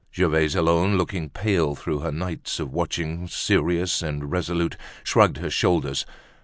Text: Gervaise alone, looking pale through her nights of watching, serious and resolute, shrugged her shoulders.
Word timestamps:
Gervaise 0.11 0.55
alone, 0.55 0.97
looking 0.97 1.29
pale 1.29 1.75
through 1.75 1.99
her 1.99 2.11
nights 2.11 2.59
of 2.59 2.71
watching, 2.71 3.27
serious 3.27 4.01
and 4.01 4.31
resolute, 4.31 4.75
shrugged 5.03 5.37
her 5.37 5.51
shoulders. 5.51 6.07